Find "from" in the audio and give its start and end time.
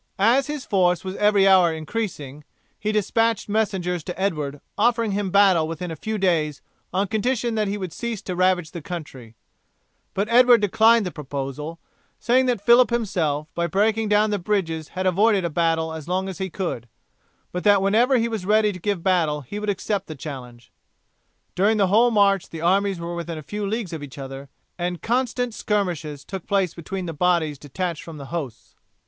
28.01-28.17